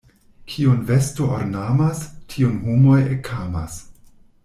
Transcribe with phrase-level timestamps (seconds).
[0.51, 2.01] Kiun vesto ornamas,
[2.35, 3.79] tiun homoj ekamas.